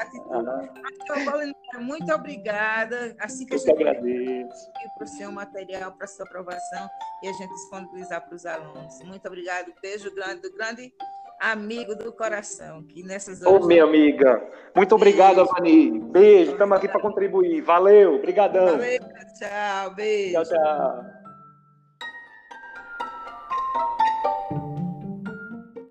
atitude. 0.00 1.54
muito 1.80 2.12
obrigada. 2.12 3.14
Assim 3.20 3.44
que 3.44 3.54
a 3.54 3.58
gente 3.58 3.70
agradeço 3.70 4.72
para 4.96 5.04
o 5.04 5.08
senhor 5.08 5.30
material 5.30 5.92
para 5.92 6.06
sua 6.06 6.24
aprovação 6.24 6.88
e 7.22 7.28
a 7.28 7.32
gente 7.32 7.50
disponibilizar 7.50 8.26
para 8.26 8.34
os 8.34 8.46
alunos. 8.46 8.98
Muito 9.04 9.26
obrigado. 9.26 9.72
Beijo 9.82 10.14
grande 10.14 10.40
do 10.42 10.52
grande 10.54 10.90
amigo 11.38 11.94
do 11.94 12.12
coração, 12.12 12.82
que 12.82 13.02
nessas 13.02 13.42
horas. 13.42 13.62
Ô, 13.62 13.66
minha 13.66 13.84
amiga. 13.84 14.42
Muito 14.74 14.94
obrigado, 14.94 15.40
Avani. 15.40 16.00
Beijo, 16.00 16.52
estamos 16.52 16.76
aqui 16.76 16.88
para 16.88 17.00
contribuir. 17.00 17.60
Valeu, 17.60 18.14
obrigadão. 18.16 18.78
Valeu, 18.78 19.00
tchau, 19.38 19.94
beijo. 19.94 20.32
Tchau, 20.32 20.44
tchau. 20.44 21.17